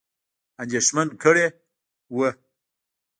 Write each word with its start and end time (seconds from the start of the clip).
اندېښمن 0.63 1.07
کړي 1.23 1.45
وه. 2.15 2.29